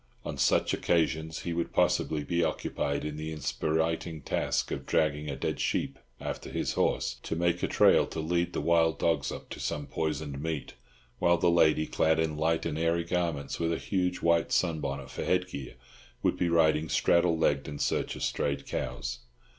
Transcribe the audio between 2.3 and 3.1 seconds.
occupied